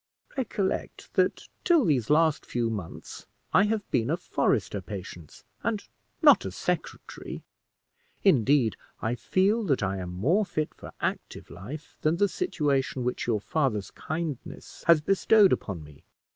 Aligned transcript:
"Recollect, 0.35 1.13
that 1.13 1.47
till 1.63 1.85
these 1.85 2.09
last 2.09 2.43
few 2.43 2.71
months 2.71 3.27
I 3.53 3.65
have 3.65 3.87
been 3.91 4.09
a 4.09 4.17
forester, 4.17 4.81
Patience, 4.81 5.43
and 5.61 5.87
not 6.23 6.43
a 6.43 6.49
secretary. 6.49 7.43
Indeed, 8.23 8.75
I 8.99 9.13
feel 9.13 9.61
that 9.65 9.83
I 9.83 9.97
am 9.99 10.11
more 10.11 10.43
fit 10.43 10.73
for 10.73 10.91
active 11.01 11.51
life 11.51 11.99
than 12.01 12.17
the 12.17 12.27
situation 12.27 13.03
which 13.03 13.27
your 13.27 13.39
father's 13.39 13.91
kindness 13.91 14.83
has 14.87 15.01
bestowed 15.01 15.53
upon 15.53 15.83
me. 15.83 16.03